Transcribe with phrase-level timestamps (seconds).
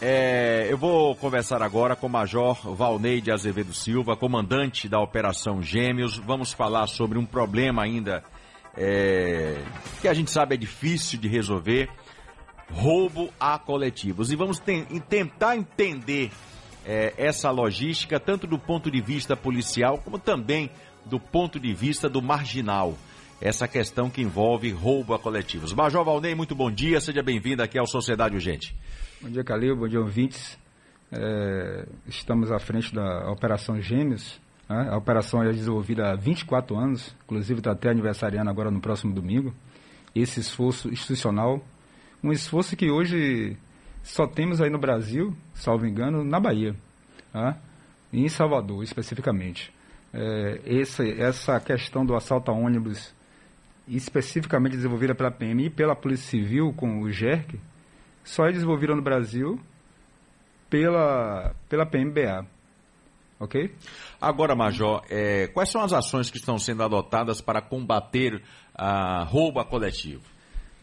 [0.00, 5.62] é, eu vou conversar agora com o Major Valnei de Azevedo Silva, comandante da Operação
[5.62, 6.18] Gêmeos.
[6.18, 8.22] Vamos falar sobre um problema ainda
[8.76, 9.56] é,
[10.00, 11.88] que a gente sabe é difícil de resolver,
[12.70, 14.30] roubo a coletivos.
[14.30, 14.60] E vamos
[15.08, 16.30] tentar entender
[16.84, 20.70] é, essa logística, tanto do ponto de vista policial, como também
[21.06, 22.94] do ponto de vista do marginal.
[23.40, 25.72] Essa questão que envolve roubo a coletivos.
[25.72, 28.74] Major Valnei, muito bom dia, seja bem-vindo aqui ao Sociedade Urgente.
[29.18, 30.58] Bom dia, Calil, bom dia, ouvintes.
[31.10, 34.38] É, estamos à frente da Operação Gêmeos.
[34.68, 34.88] Né?
[34.90, 39.54] A operação é desenvolvida há 24 anos, inclusive está até aniversariando agora no próximo domingo.
[40.14, 41.64] Esse esforço institucional,
[42.22, 43.56] um esforço que hoje
[44.02, 46.76] só temos aí no Brasil, salvo engano, na Bahia,
[47.32, 47.56] né?
[48.12, 49.72] em Salvador especificamente.
[50.12, 53.14] É, essa, essa questão do assalto a ônibus,
[53.88, 57.58] especificamente desenvolvida pela PM e pela Polícia Civil com o GERC,
[58.26, 59.58] só é desenvolvida no Brasil
[60.68, 62.44] pela, pela PMBA.
[63.38, 63.72] Ok?
[64.20, 68.42] Agora, Major, é, quais são as ações que estão sendo adotadas para combater
[68.74, 70.22] a roubo a coletivo?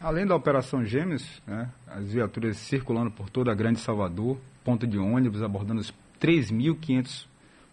[0.00, 4.98] Além da Operação Gêmeos, né, as viaturas circulando por toda a Grande Salvador, ponto de
[4.98, 7.26] ônibus, abordando os 3.500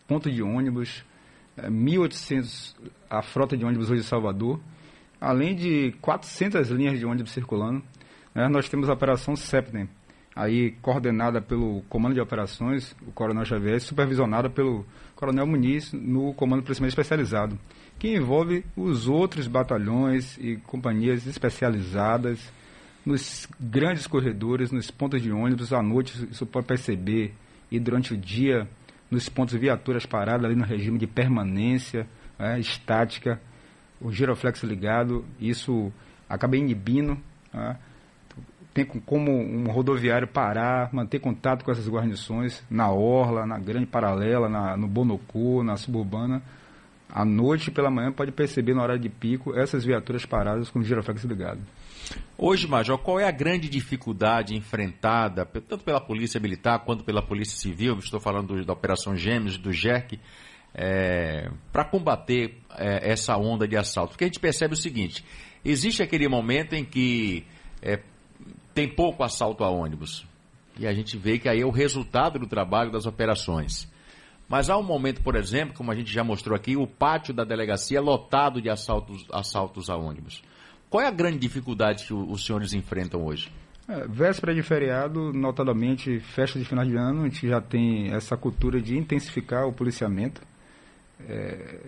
[0.07, 1.05] pontos de ônibus,
[1.57, 4.59] 1.800 é, a frota de ônibus hoje em Salvador,
[5.19, 7.83] além de 400 linhas de ônibus circulando.
[8.33, 9.89] Né, nós temos a Operação Septem,
[10.35, 16.63] aí coordenada pelo Comando de Operações, o Coronel Xavier, supervisionada pelo Coronel Muniz no Comando
[16.63, 17.59] Policiamento Especializado
[18.01, 22.51] que envolve os outros batalhões e companhias especializadas
[23.05, 27.31] nos grandes corredores, nos pontos de ônibus, à noite isso pode perceber,
[27.69, 28.67] e durante o dia
[29.11, 32.07] nos pontos viaturas paradas ali no regime de permanência,
[32.39, 33.39] é, estática,
[33.99, 35.93] o giroflex ligado, isso
[36.27, 37.15] acaba inibindo,
[37.53, 37.75] é,
[38.73, 44.47] tem como um rodoviário parar, manter contato com essas guarnições na Orla, na Grande Paralela,
[44.47, 46.41] na, no Bonocô, na Suburbana,
[47.09, 50.79] à noite e pela manhã pode perceber na hora de pico essas viaturas paradas com
[50.79, 51.59] o giroflex ligado.
[52.37, 57.57] Hoje, Major, qual é a grande dificuldade enfrentada, tanto pela Polícia Militar quanto pela Polícia
[57.57, 60.19] Civil, estou falando do, da Operação Gêmeos, do GERC,
[60.73, 64.11] é, para combater é, essa onda de assalto?
[64.11, 65.23] Porque a gente percebe o seguinte,
[65.63, 67.45] existe aquele momento em que
[67.81, 67.99] é,
[68.81, 70.25] tem pouco assalto a ônibus,
[70.79, 73.87] e a gente vê que aí é o resultado do trabalho das operações.
[74.49, 77.43] Mas há um momento, por exemplo, como a gente já mostrou aqui, o pátio da
[77.43, 80.41] delegacia é lotado de assaltos, assaltos a ônibus.
[80.89, 83.51] Qual é a grande dificuldade que os senhores enfrentam hoje?
[83.87, 88.35] É, véspera de feriado, notadamente festa de final de ano, a gente já tem essa
[88.35, 90.41] cultura de intensificar o policiamento.
[91.29, 91.79] É,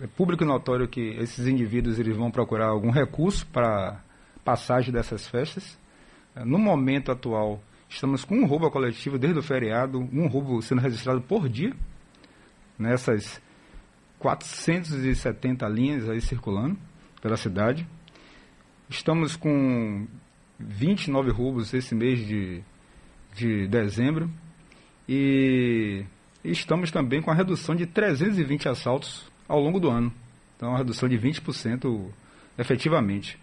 [0.00, 4.00] é público notório que esses indivíduos eles vão procurar algum recurso para
[4.44, 5.79] passagem dessas festas.
[6.36, 11.20] No momento atual, estamos com um roubo coletivo desde o feriado, um roubo sendo registrado
[11.20, 11.74] por dia
[12.78, 13.40] nessas
[14.18, 16.78] 470 linhas aí circulando
[17.20, 17.86] pela cidade.
[18.88, 20.06] Estamos com
[20.58, 22.62] 29 roubos esse mês de,
[23.34, 24.30] de dezembro
[25.08, 26.04] e
[26.44, 30.12] estamos também com a redução de 320 assaltos ao longo do ano.
[30.56, 32.10] Então, uma redução de 20%
[32.58, 33.38] efetivamente.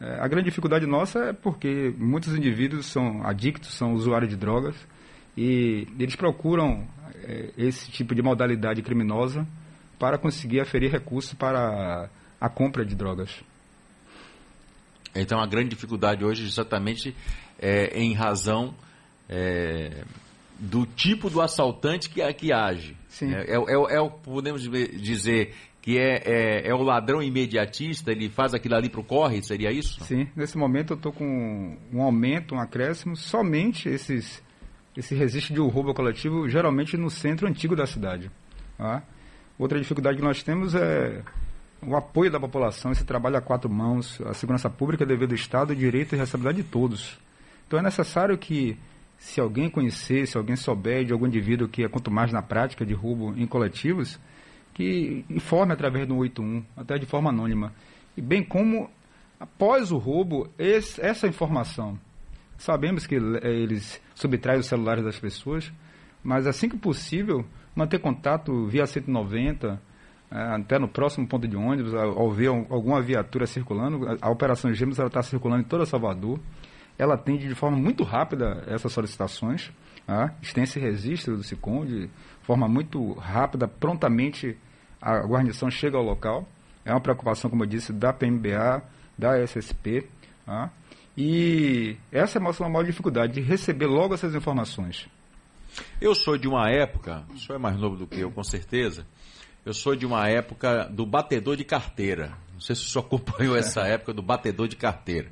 [0.00, 4.76] É, a grande dificuldade nossa é porque muitos indivíduos são adictos, são usuários de drogas
[5.36, 6.86] e eles procuram
[7.24, 9.46] é, esse tipo de modalidade criminosa
[9.98, 12.08] para conseguir aferir recursos para
[12.40, 13.42] a compra de drogas.
[15.14, 17.14] Então a grande dificuldade hoje exatamente
[17.58, 18.72] é em razão
[19.28, 20.04] é,
[20.58, 22.96] do tipo do assaltante que, que age.
[23.08, 23.32] Sim.
[23.34, 28.52] É, é, é, é, podemos dizer que é, é, é, o ladrão imediatista, ele faz
[28.52, 30.02] aquilo ali para o corre, seria isso?
[30.04, 34.42] Sim, nesse momento eu estou com um aumento, um acréscimo, somente esses
[34.96, 38.30] esse registro de roubo coletivo geralmente no centro antigo da cidade.
[38.76, 39.02] Tá?
[39.56, 41.22] Outra dificuldade que nós temos é
[41.80, 45.34] o apoio da população, esse trabalho a quatro mãos, a segurança pública é dever do
[45.34, 47.18] Estado, direito e responsabilidade de todos.
[47.66, 48.76] Então é necessário que,
[49.18, 52.86] se alguém conhecer, se alguém souber de algum indivíduo que é quanto mais na prática
[52.86, 54.18] de roubo em coletivos,
[54.72, 57.72] que informe através do 81, até de forma anônima.
[58.16, 58.88] E bem como,
[59.38, 61.98] após o roubo, esse, essa informação
[62.58, 65.72] Sabemos que eh, eles subtraem os celulares das pessoas,
[66.24, 67.44] mas assim que possível,
[67.74, 69.80] manter contato via 190,
[70.30, 74.18] eh, até no próximo ponto de ônibus, ao ver alguma viatura circulando.
[74.20, 76.40] A Operação Gêmeos está circulando em toda Salvador.
[76.98, 79.70] Ela atende de forma muito rápida essas solicitações.
[80.06, 80.34] Tá?
[80.54, 82.08] tem esse registro do SICOM de
[82.42, 84.56] forma muito rápida, prontamente
[85.00, 86.48] a guarnição chega ao local.
[86.84, 88.82] É uma preocupação, como eu disse, da PMBA,
[89.16, 90.08] da SSP.
[90.46, 90.70] Tá?
[91.16, 95.08] E essa é a nossa maior dificuldade, de receber logo essas informações.
[96.00, 99.06] Eu sou de uma época, o senhor é mais novo do que eu, com certeza.
[99.64, 102.32] Eu sou de uma época do batedor de carteira.
[102.54, 105.28] Não sei se o senhor acompanhou essa época do batedor de carteira.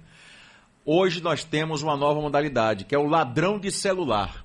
[0.89, 4.45] Hoje nós temos uma nova modalidade, que é o ladrão de celular.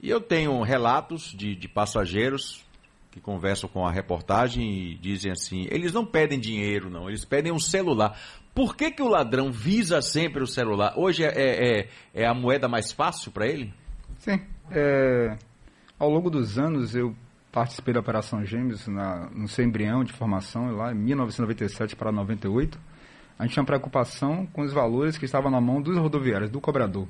[0.00, 2.64] E eu tenho relatos de, de passageiros
[3.10, 7.50] que conversam com a reportagem e dizem assim: eles não pedem dinheiro, não, eles pedem
[7.50, 8.16] um celular.
[8.54, 10.94] Por que, que o ladrão visa sempre o celular?
[10.96, 13.74] Hoje é, é, é, a moeda mais fácil para ele?
[14.18, 14.40] Sim.
[14.70, 15.36] É,
[15.98, 17.16] ao longo dos anos, eu
[17.50, 22.91] participei da Operação Gêmeos na, no seu embrião de formação, lá em 1997 para 98.
[23.42, 27.08] A gente tinha preocupação com os valores que estavam na mão dos rodoviários, do cobrador.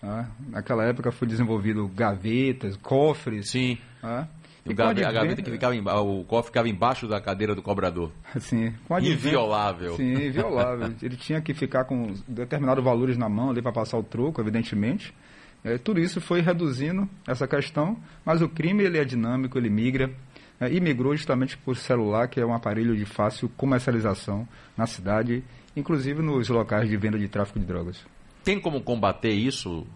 [0.00, 0.28] Né?
[0.48, 3.50] Naquela época foi desenvolvido gavetas, cofres.
[3.50, 3.76] Sim.
[4.00, 4.28] Né?
[4.64, 8.12] O gaveta, a gaveta que ficava o cofre ficava embaixo da cadeira do cobrador.
[8.38, 9.96] Sim, inviolável.
[9.96, 10.94] Sim, inviolável.
[11.02, 15.12] Ele tinha que ficar com determinados valores na mão ali para passar o troco, evidentemente.
[15.64, 20.14] É, tudo isso foi reduzindo essa questão, mas o crime ele é dinâmico, ele migra.
[20.60, 25.44] É, e migrou justamente por celular, que é um aparelho de fácil comercialização na cidade,
[25.76, 28.04] inclusive nos locais de venda de tráfico de drogas.
[28.42, 29.86] Tem como combater isso?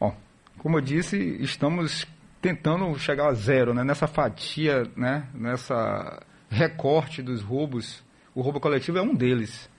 [0.00, 0.16] Bom,
[0.58, 2.06] como eu disse, estamos
[2.40, 3.84] tentando chegar a zero, né?
[3.84, 5.28] Nessa fatia, né?
[5.34, 8.02] Nessa recorte dos roubos,
[8.34, 9.70] o roubo coletivo é um deles.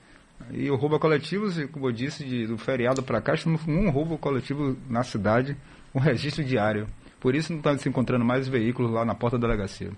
[0.52, 3.90] E o roubo coletivo, como eu disse, de, do feriado para cá, estamos com um
[3.90, 5.58] roubo coletivo na cidade,
[5.94, 6.88] um registro diário.
[7.22, 9.92] Por isso não está se encontrando mais veículos lá na porta da delegacia.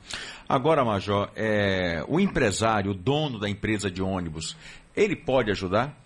[0.48, 4.58] Agora, Major, é, o empresário, o dono da empresa de ônibus,
[4.94, 5.98] ele pode ajudar?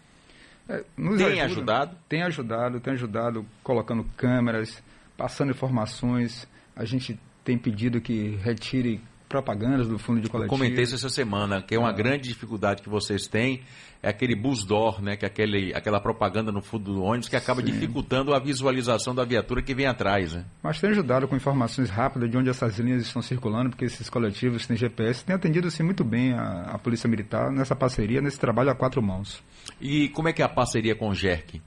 [0.70, 1.98] É, tem ajuda, ajudado?
[2.08, 4.82] Tem ajudado, tem ajudado colocando câmeras,
[5.18, 6.48] passando informações.
[6.76, 10.54] A gente tem pedido que retire propagandas do fundo de coletivo.
[10.54, 11.94] Eu comentei isso essa semana, que é uma ah.
[11.94, 13.62] grande dificuldade que vocês têm,
[14.02, 17.62] é aquele busdor, né, que é aquele, aquela propaganda no fundo do ônibus que acaba
[17.62, 17.68] Sim.
[17.68, 20.34] dificultando a visualização da viatura que vem atrás.
[20.34, 20.46] Né?
[20.62, 24.66] Mas tem ajudado com informações rápidas de onde essas linhas estão circulando, porque esses coletivos
[24.66, 28.70] têm GPS, têm atendido assim, muito bem a, a Polícia Militar nessa parceria, nesse trabalho
[28.70, 29.42] a quatro mãos.
[29.82, 31.62] E como é que é a parceria com o GERC?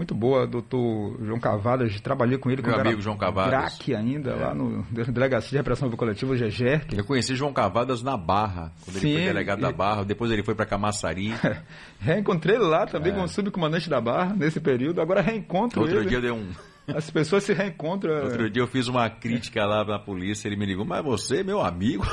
[0.00, 3.50] Muito boa, doutor João Cavadas, trabalhei com ele Meu amigo João Cavadas.
[3.50, 4.34] craque ainda, é.
[4.34, 6.96] lá no Delegacia de Repressão Coletiva, o GEGERC.
[6.96, 9.66] Eu conheci João Cavadas na Barra, quando Sim, ele foi delegado ele...
[9.66, 11.34] da Barra, depois ele foi para Camaçari.
[12.00, 13.14] Reencontrei ele lá também é.
[13.14, 16.08] como subcomandante da Barra, nesse período, agora reencontro Outro ele.
[16.08, 16.48] dia deu um...
[16.96, 18.24] As pessoas se reencontram.
[18.24, 21.60] Outro dia eu fiz uma crítica lá na polícia, ele me ligou, mas você, meu
[21.60, 22.04] amigo.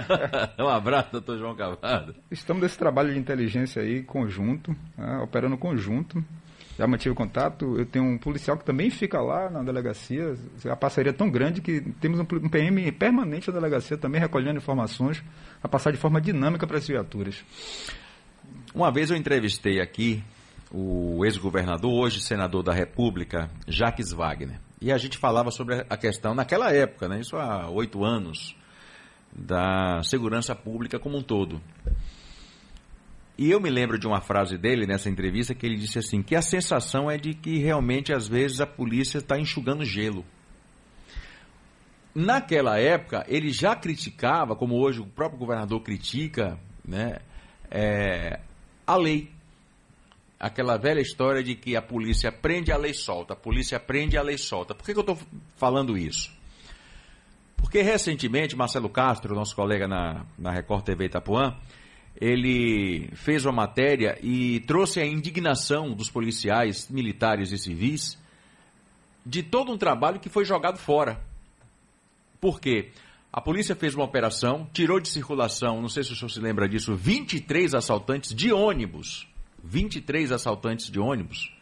[0.60, 2.14] um abraço, doutor João Cavadas.
[2.30, 6.22] Estamos nesse trabalho de inteligência aí, conjunto, né, operando conjunto
[6.80, 7.76] já mantive contato.
[7.78, 10.34] Eu tenho um policial que também fica lá na delegacia.
[10.64, 15.22] A parceria é tão grande que temos um PM permanente na delegacia também recolhendo informações
[15.62, 17.44] a passar de forma dinâmica para as viaturas.
[18.74, 20.24] Uma vez eu entrevistei aqui
[20.72, 24.58] o ex-governador, hoje senador da República, Jacques Wagner.
[24.80, 28.56] E a gente falava sobre a questão, naquela época, né, isso há oito anos,
[29.30, 31.60] da segurança pública como um todo.
[33.40, 36.36] E eu me lembro de uma frase dele nessa entrevista que ele disse assim: que
[36.36, 40.26] a sensação é de que realmente às vezes a polícia está enxugando gelo.
[42.14, 47.20] Naquela época, ele já criticava, como hoje o próprio governador critica, né,
[47.70, 48.40] é,
[48.86, 49.30] a lei.
[50.38, 53.32] Aquela velha história de que a polícia prende, a lei solta.
[53.32, 54.74] A polícia prende, a lei solta.
[54.74, 55.18] Por que, que eu estou
[55.56, 56.30] falando isso?
[57.56, 61.56] Porque recentemente, Marcelo Castro, nosso colega na, na Record TV Itapuã,
[62.20, 68.18] ele fez uma matéria e trouxe a indignação dos policiais, militares e civis
[69.24, 71.20] de todo um trabalho que foi jogado fora.
[72.40, 72.90] Por quê?
[73.32, 76.68] A polícia fez uma operação, tirou de circulação, não sei se o senhor se lembra
[76.68, 79.28] disso, 23 assaltantes de ônibus.
[79.62, 81.54] 23 assaltantes de ônibus.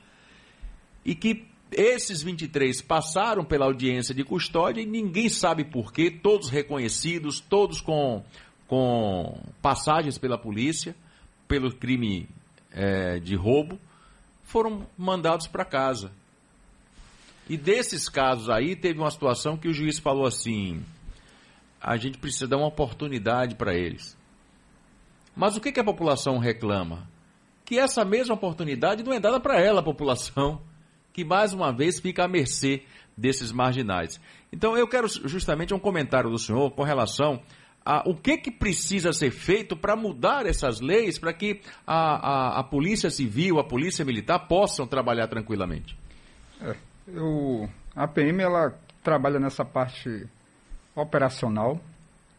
[1.04, 6.48] E que esses 23 passaram pela audiência de custódia e ninguém sabe por quê, todos
[6.48, 8.24] reconhecidos, todos com
[8.68, 10.94] com passagens pela polícia,
[11.48, 12.28] pelo crime
[12.70, 13.80] é, de roubo,
[14.44, 16.12] foram mandados para casa.
[17.48, 20.84] E desses casos aí, teve uma situação que o juiz falou assim:
[21.80, 24.16] a gente precisa dar uma oportunidade para eles.
[25.34, 27.08] Mas o que, que a população reclama?
[27.64, 30.60] Que essa mesma oportunidade não é dada para ela, a população,
[31.12, 32.82] que mais uma vez fica à mercê
[33.16, 34.20] desses marginais.
[34.52, 37.42] Então eu quero justamente um comentário do senhor com relação
[37.90, 42.60] ah, o que, que precisa ser feito para mudar essas leis para que a, a,
[42.60, 45.96] a, Polícia Civil, a Polícia Militar possam trabalhar tranquilamente?
[46.60, 46.76] É,
[47.06, 47.66] eu,
[47.96, 50.28] a PM ela trabalha nessa parte
[50.94, 51.80] operacional.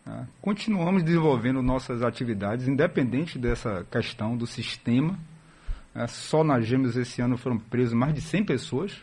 [0.06, 0.28] Né?
[0.40, 5.18] Continuamos desenvolvendo nossas atividades, independente dessa questão do sistema.
[5.96, 9.02] É, só na Gêmeos esse ano foram presos mais de 100 pessoas.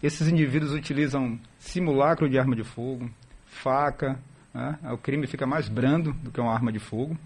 [0.00, 3.10] Esses indivíduos utilizam simulacro de arma de fogo,
[3.46, 4.16] faca.
[4.56, 4.78] Né?
[4.90, 7.16] O crime fica mais brando do que uma arma de fogo.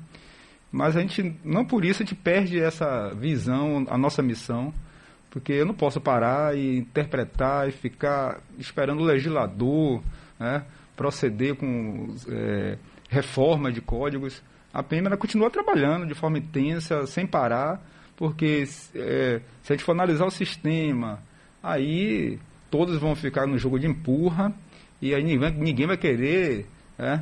[0.72, 4.74] Mas a gente, não por isso, a gente perde essa visão, a nossa missão,
[5.30, 10.02] porque eu não posso parar e interpretar e ficar esperando o legislador
[10.38, 10.64] né,
[10.96, 12.76] proceder com é,
[13.08, 14.42] reforma de códigos.
[14.74, 17.80] A PM continua trabalhando de forma intensa, sem parar,
[18.16, 21.20] porque é, se a gente for analisar o sistema,
[21.62, 22.38] aí
[22.70, 24.52] todos vão ficar no jogo de empurra
[25.00, 26.66] e aí ninguém, ninguém vai querer
[27.00, 27.20] é,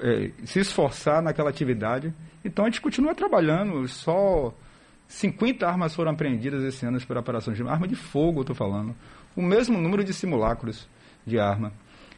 [0.00, 2.12] é, se esforçar naquela atividade.
[2.44, 4.54] Então a gente continua trabalhando, só
[5.08, 8.94] 50 armas foram apreendidas esse ano por operação de arma de fogo, estou falando.
[9.34, 10.86] O mesmo número de simulacros
[11.26, 11.72] de arma.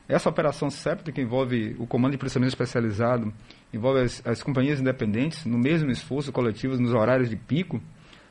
[0.09, 3.32] Essa operação SEPTA, que envolve o Comando de Policiamento Especializado,
[3.73, 7.80] envolve as, as companhias independentes, no mesmo esforço coletivo, nos horários de pico,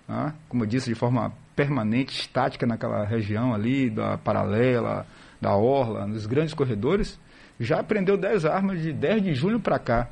[0.08, 5.06] ah, como eu disse, de forma permanente, estática naquela região ali, da paralela,
[5.40, 7.18] da orla, nos grandes corredores,
[7.60, 10.10] já apreendeu 10 armas de 10 de julho para cá,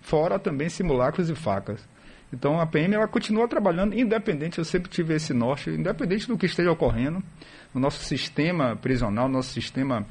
[0.00, 1.86] fora também simulacros e facas.
[2.32, 6.46] Então a PM ela continua trabalhando, independente, eu sempre tive esse norte, independente do que
[6.46, 7.22] esteja ocorrendo,
[7.74, 10.06] no nosso sistema prisional, no nosso sistema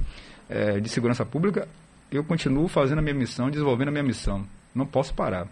[0.50, 1.68] é, de segurança pública,
[2.12, 4.46] eu continuo fazendo a minha missão, desenvolvendo a minha missão.
[4.76, 5.48] Não posso parar.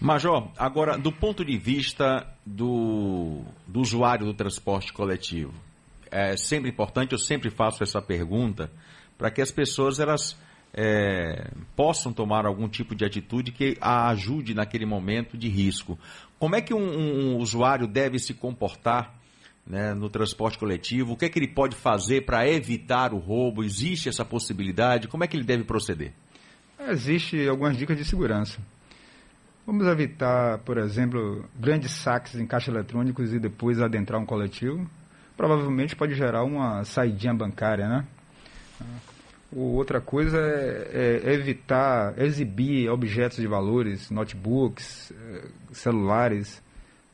[0.00, 5.52] Major, agora, do ponto de vista do, do usuário do transporte coletivo,
[6.10, 8.70] é sempre importante, eu sempre faço essa pergunta,
[9.16, 10.36] para que as pessoas elas
[10.72, 15.98] é, possam tomar algum tipo de atitude que a ajude naquele momento de risco.
[16.38, 19.14] Como é que um, um usuário deve se comportar
[19.66, 21.14] né, no transporte coletivo?
[21.14, 23.64] O que é que ele pode fazer para evitar o roubo?
[23.64, 25.08] Existe essa possibilidade?
[25.08, 26.12] Como é que ele deve proceder?
[26.78, 28.60] Existe algumas dicas de segurança.
[29.66, 34.88] Vamos evitar, por exemplo, grandes saques em caixas eletrônicos e depois adentrar um coletivo.
[35.36, 38.06] Provavelmente pode gerar uma saidinha bancária, né?
[39.52, 46.62] Outra coisa é, é, evitar exibir objetos de valores, notebooks, eh, celulares,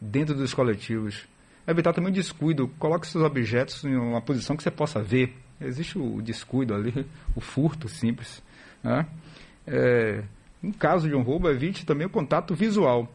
[0.00, 1.26] dentro dos coletivos.
[1.66, 2.68] Evitar também o descuido.
[2.78, 5.36] Coloque seus objetos em uma posição que você possa ver.
[5.60, 8.42] Existe o descuido ali, o furto simples.
[8.82, 9.06] Né?
[9.66, 10.24] É,
[10.62, 13.12] em caso de um roubo, evite também o contato visual.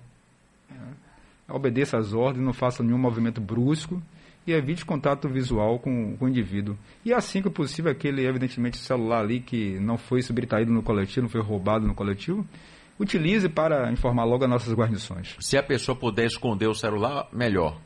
[1.50, 4.01] Obedeça às ordens, não faça nenhum movimento brusco
[4.48, 6.77] e evite contato visual com, com o indivíduo.
[7.04, 11.30] E assim que possível, aquele, evidentemente, celular ali que não foi subtraído no coletivo, não
[11.30, 12.48] foi roubado no coletivo,
[12.98, 15.36] utilize para informar logo as nossas guarnições.
[15.42, 17.77] Se a pessoa puder esconder o celular, melhor.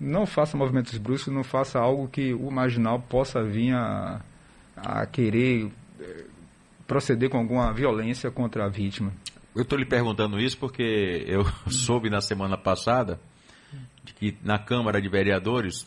[0.00, 4.20] Não faça movimentos bruscos, não faça algo que o marginal possa vir a,
[4.76, 6.24] a querer eh,
[6.88, 9.12] proceder com alguma violência contra a vítima.
[9.54, 13.20] Eu estou lhe perguntando isso porque eu soube na semana passada
[14.02, 15.86] de que na Câmara de Vereadores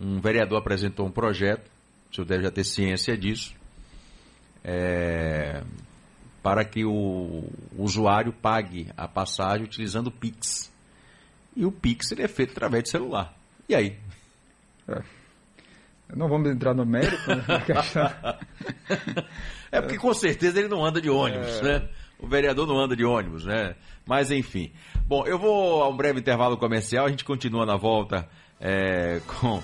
[0.00, 1.70] um vereador apresentou um projeto,
[2.10, 3.54] o senhor deve já ter ciência disso,
[4.62, 5.62] é,
[6.42, 7.44] para que o
[7.76, 10.72] usuário pague a passagem utilizando o Pix.
[11.56, 13.34] E o Pix ele é feito através de celular.
[13.68, 13.98] E aí?
[14.88, 15.02] É.
[16.14, 17.16] Não vamos entrar no mérito.
[17.28, 17.44] Né?
[19.72, 21.62] é porque com certeza ele não anda de ônibus, é...
[21.62, 21.88] né?
[22.18, 23.74] O vereador não anda de ônibus, né?
[24.06, 24.72] Mas enfim.
[25.06, 28.28] Bom, eu vou a um breve intervalo comercial, a gente continua na volta
[28.60, 29.62] é, com,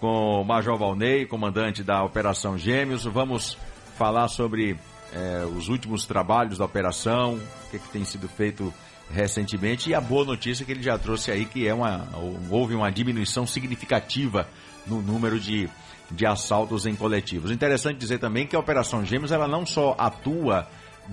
[0.00, 3.04] com o Major Valnei, comandante da Operação Gêmeos.
[3.04, 3.56] Vamos
[3.96, 4.76] falar sobre
[5.12, 8.72] é, os últimos trabalhos da operação, o que, que tem sido feito
[9.12, 12.08] recentemente e a boa notícia que ele já trouxe aí que é uma
[12.48, 14.46] houve uma diminuição significativa
[14.86, 15.68] no número de,
[16.10, 17.50] de assaltos em coletivos.
[17.50, 20.66] Interessante dizer também que a Operação Gêmeos ela não só atua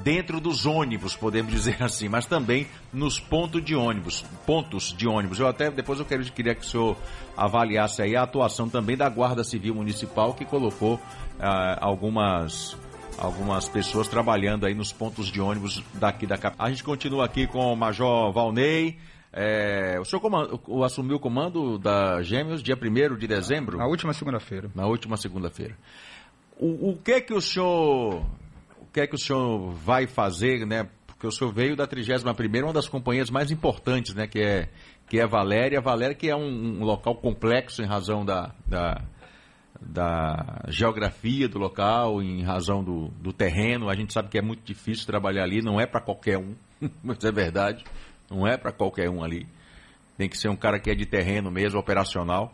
[0.04, 5.40] dentro dos ônibus, podemos dizer assim, mas também nos pontos de ônibus, pontos de ônibus.
[5.40, 6.98] Eu até depois eu quero, queria que o senhor
[7.36, 11.00] avaliasse aí a atuação também da Guarda Civil Municipal que colocou
[11.40, 12.76] ah, algumas
[13.18, 16.68] algumas pessoas trabalhando aí nos pontos de ônibus daqui da capital.
[16.68, 18.98] A gente continua aqui com o Major Valnei.
[19.34, 23.78] É, o senhor comando, assumiu o comando da Gêmeos dia 1 de dezembro?
[23.78, 24.70] Na última segunda-feira.
[24.74, 25.76] Na última segunda-feira.
[26.60, 28.24] O, o que é que o senhor
[28.98, 30.90] que é que o senhor vai fazer, né?
[31.06, 34.26] Porque o senhor veio da 31ª, uma das companhias mais importantes, né?
[34.26, 34.70] Que é,
[35.08, 35.80] que é Valéria.
[35.80, 39.04] Valéria que é um, um local complexo em razão da, da,
[39.80, 43.88] da geografia do local, em razão do, do terreno.
[43.88, 46.56] A gente sabe que é muito difícil trabalhar ali, não é para qualquer um,
[47.04, 47.84] mas é verdade.
[48.32, 49.46] Não é para qualquer um ali.
[50.18, 52.52] Tem que ser um cara que é de terreno mesmo, operacional.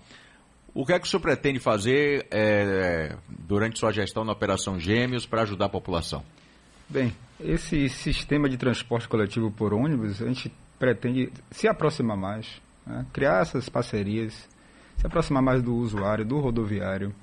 [0.74, 5.26] O que é que o senhor pretende fazer é, durante sua gestão na Operação Gêmeos
[5.26, 6.24] para ajudar a população?
[6.90, 13.06] Bem, esse sistema de transporte coletivo por ônibus, a gente pretende se aproximar mais, Né?
[13.14, 14.48] Criar essas parcerias,
[14.98, 17.14] se aproximar mais do usuário, do rodoviário.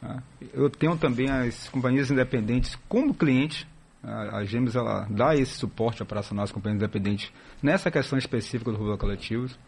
[0.00, 0.22] Né?
[0.52, 3.66] Eu tenho também as companhias independentes como cliente.
[4.02, 7.30] A, a Gêmeos ela dá esse suporte operacional às companhias independentes
[7.62, 9.58] nessa questão específica do rodoviário coletivos.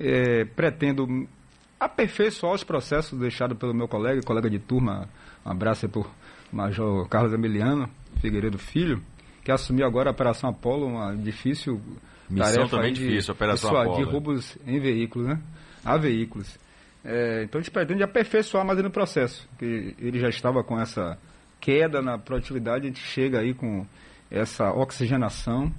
[0.00, 1.28] É, pretendo
[1.78, 5.08] aperfeiçoar os processos deixados pelo meu colega, colega de turma,
[5.44, 6.06] um abraço aí para o
[6.52, 7.88] Major Carlos Emiliano
[8.20, 9.02] Figueiredo Filho,
[9.44, 11.80] que assumiu agora a Operação Apolo, uma difícil
[12.28, 15.40] Missão tarefa também de, difícil, Operação de, de roubos em veículos, né?
[15.84, 16.58] A veículos.
[17.04, 21.16] É, então a gente pretende aperfeiçoar mais no processo, que ele já estava com essa
[21.60, 23.86] queda na produtividade, a gente chega aí com
[24.30, 25.72] essa oxigenação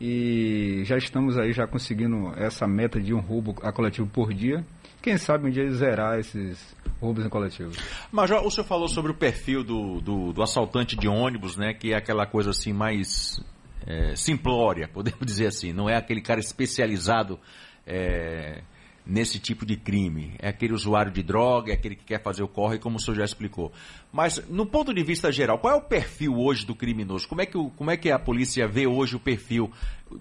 [0.00, 4.64] e já estamos aí já conseguindo essa meta de um roubo a coletivo por dia.
[5.00, 7.72] Quem sabe um dia zerar esses roubos em coletivo.
[8.10, 11.72] Major, o senhor falou sobre o perfil do, do, do assaltante de ônibus, né?
[11.72, 13.40] Que é aquela coisa assim mais
[13.86, 15.72] é, simplória, podemos dizer assim.
[15.72, 17.38] Não é aquele cara especializado
[17.86, 18.62] é,
[19.06, 20.34] nesse tipo de crime.
[20.38, 23.16] É aquele usuário de droga, é aquele que quer fazer o corre, como o senhor
[23.16, 23.72] já explicou.
[24.12, 27.28] Mas, no ponto de vista geral, qual é o perfil hoje do criminoso?
[27.28, 29.72] Como é que, como é que a polícia vê hoje o perfil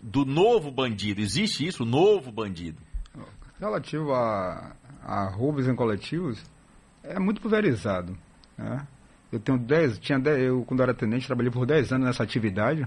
[0.01, 1.19] do novo bandido?
[1.19, 2.86] Existe isso, o novo bandido?
[3.59, 6.43] Relativo a, a roubos em coletivos,
[7.03, 8.15] é muito pulverizado.
[8.57, 8.85] Né?
[9.31, 12.85] Eu tenho 10, tinha 10, eu quando era atendente, trabalhei por 10 anos nessa atividade.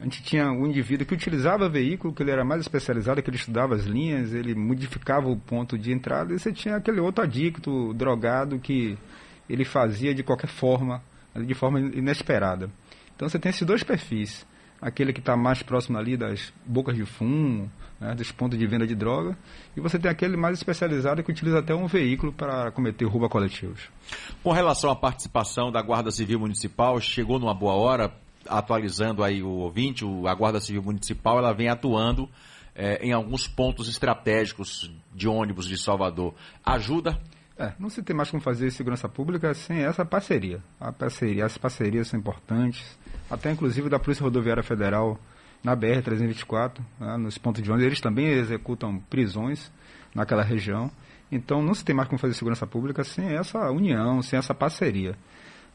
[0.00, 3.36] A gente tinha um indivíduo que utilizava veículo, que ele era mais especializado, que ele
[3.36, 7.92] estudava as linhas, ele modificava o ponto de entrada, e você tinha aquele outro adicto,
[7.94, 8.96] drogado, que
[9.48, 11.02] ele fazia de qualquer forma,
[11.34, 12.70] de forma inesperada.
[13.16, 14.46] Então você tem esses dois perfis.
[14.80, 17.70] Aquele que está mais próximo ali das bocas de fumo,
[18.00, 19.36] né, dos pontos de venda de droga,
[19.76, 23.28] e você tem aquele mais especializado que utiliza até um veículo para cometer roubo a
[23.28, 23.90] coletivos.
[24.42, 28.12] Com relação à participação da Guarda Civil Municipal, chegou numa boa hora
[28.48, 32.28] atualizando aí o ouvinte, a Guarda Civil Municipal ela vem atuando
[32.74, 36.34] é, em alguns pontos estratégicos de ônibus de Salvador.
[36.64, 37.20] Ajuda?
[37.58, 40.62] É, não se tem mais como fazer segurança pública sem essa parceria.
[40.78, 41.44] A parceria.
[41.44, 42.96] As parcerias são importantes,
[43.28, 45.18] até inclusive da Polícia Rodoviária Federal
[45.64, 47.86] na BR-324, né, nos pontos de ônibus.
[47.86, 49.72] Eles também executam prisões
[50.14, 50.88] naquela região.
[51.32, 55.16] Então não se tem mais como fazer segurança pública sem essa união, sem essa parceria.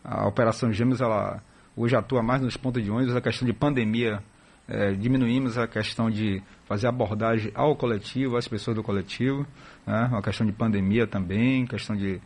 [0.02, 1.43] A Operação Gêmeos, ela
[1.76, 4.24] hoje atua mais nos pontos de ônibus, a questão de pandemia,
[4.67, 9.45] é, diminuímos a questão de fazer abordagem ao coletivo, às pessoas do coletivo,
[9.86, 10.08] né?
[10.12, 12.19] uma questão de pandemia também, questão de...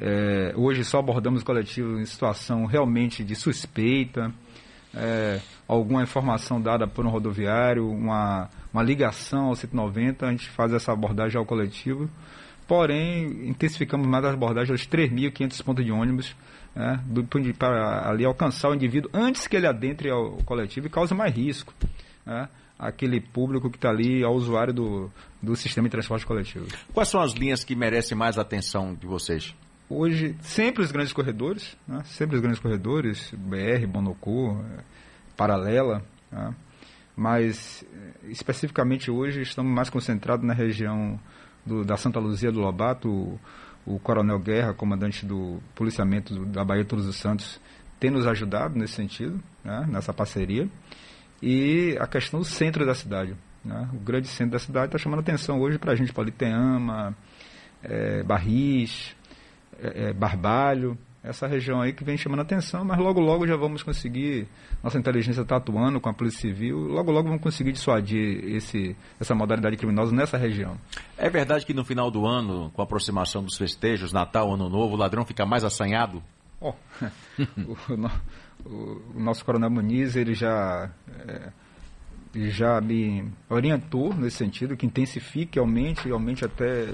[0.00, 4.32] É, hoje só abordamos o coletivo em situação realmente de suspeita,
[4.94, 10.72] é, alguma informação dada por um rodoviário, uma, uma ligação ao 190, a gente faz
[10.72, 12.08] essa abordagem ao coletivo.
[12.68, 16.36] Porém, intensificamos mais a abordagem aos 3.500 pontos de ônibus
[16.76, 21.14] né, do, para ali alcançar o indivíduo antes que ele adentre ao coletivo e cause
[21.14, 21.72] mais risco.
[22.26, 22.46] Né,
[22.78, 25.10] aquele público que está ali, ao usuário do,
[25.42, 26.66] do sistema de transporte coletivo.
[26.92, 29.54] Quais são as linhas que merecem mais atenção de vocês?
[29.88, 34.62] Hoje, sempre os grandes corredores, né, sempre os grandes corredores, BR, Bonocô,
[35.34, 36.54] Paralela, né,
[37.16, 37.82] mas
[38.28, 41.18] especificamente hoje estamos mais concentrados na região
[41.68, 43.38] do, da Santa Luzia do Lobato,
[43.86, 47.60] o Coronel Guerra, comandante do policiamento da Bahia Todos os Santos,
[48.00, 50.68] tem nos ajudado nesse sentido, né, nessa parceria.
[51.42, 53.36] E a questão do centro da cidade.
[53.64, 57.14] Né, o grande centro da cidade está chamando atenção hoje para a gente, Politeama,
[57.82, 59.14] é, Barris,
[59.80, 63.82] é, é, Barbalho, essa região aí que vem chamando atenção, mas logo logo já vamos
[63.82, 64.48] conseguir,
[64.82, 69.34] nossa inteligência está atuando com a Polícia Civil, logo logo vamos conseguir dissuadir esse, essa
[69.34, 70.78] modalidade criminosa nessa região.
[71.18, 74.94] É verdade que no final do ano, com a aproximação dos festejos, Natal, Ano Novo,
[74.94, 76.22] o ladrão fica mais assanhado?
[76.60, 76.72] Oh,
[77.58, 77.76] o,
[78.64, 80.90] o, o, nosso coronel Muniz, ele já...
[81.26, 81.52] É,
[82.34, 86.86] já me orientou nesse sentido, que intensifique, aumente, aumente até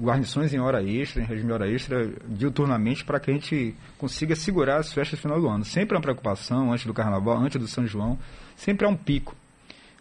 [0.00, 4.34] guarnições em hora extra, em regime de hora extra, diuturnamente, para que a gente consiga
[4.34, 5.64] segurar as festas no final do ano.
[5.64, 8.18] Sempre é uma preocupação, antes do carnaval, antes do São João,
[8.56, 9.34] sempre é um pico.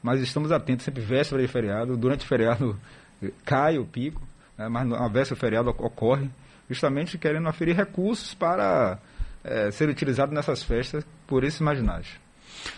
[0.02, 2.80] Mas estamos atentos, sempre véspera de feriado, durante o feriado
[3.46, 4.22] cai o pico,
[4.58, 6.30] né, mas a véspera do feriado ocorre,
[6.70, 9.00] justamente querendo aferir recursos para
[9.44, 12.08] é, ser utilizado nessas festas por esses marginais.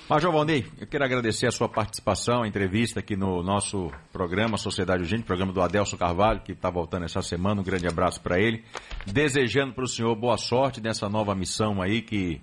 [0.09, 5.03] Major Valnei, eu quero agradecer a sua participação, a entrevista aqui no nosso programa Sociedade
[5.03, 7.61] Urgente, programa do Adelso Carvalho, que está voltando essa semana.
[7.61, 8.63] Um grande abraço para ele.
[9.05, 12.41] Desejando para o senhor boa sorte nessa nova missão aí que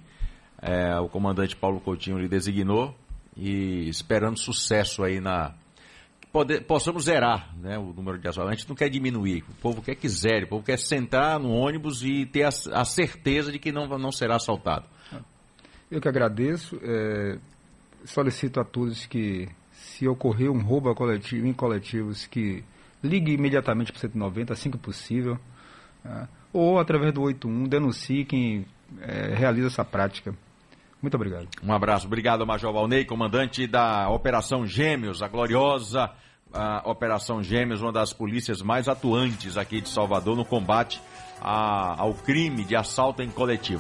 [0.62, 2.96] é, o comandante Paulo Coutinho lhe designou
[3.37, 5.55] e esperando sucesso aí na.
[6.33, 8.53] Poder, possamos zerar né, o número de assaltos.
[8.53, 11.51] A gente não quer diminuir, o povo quer que zere, o povo quer sentar no
[11.51, 12.48] ônibus e ter a,
[12.81, 14.87] a certeza de que não, não será assaltado.
[15.90, 16.79] Eu que agradeço.
[16.83, 17.38] É,
[18.05, 22.64] solicito a todos que se ocorrer um roubo coletivo, em coletivos, que
[23.03, 25.38] ligue imediatamente para o 190, assim que possível,
[26.05, 26.29] né?
[26.53, 28.66] ou através do 81, denuncie quem
[29.01, 30.35] é, realiza essa prática.
[31.01, 31.48] Muito obrigado.
[31.62, 32.07] Um abraço.
[32.07, 36.11] Obrigado, Major Valnei, comandante da Operação Gêmeos, a gloriosa
[36.53, 41.01] a Operação Gêmeos, uma das polícias mais atuantes aqui de Salvador no combate
[41.40, 43.77] a, ao crime de assalto em coletivo.